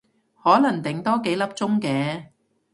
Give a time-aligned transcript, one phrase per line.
[0.43, 2.25] 可能頂多幾粒鐘嘅